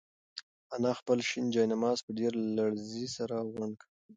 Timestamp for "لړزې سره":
2.57-3.35